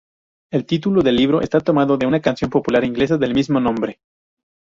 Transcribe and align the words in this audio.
El 0.51 0.65
título 0.65 1.03
del 1.03 1.15
libro 1.15 1.41
está 1.41 1.59
tomado 1.61 1.95
de 1.95 2.07
una 2.07 2.19
canción 2.21 2.49
popular 2.49 2.83
inglesa 2.83 3.19
del 3.19 3.35
mismo 3.35 3.59
nombre. 3.59 3.99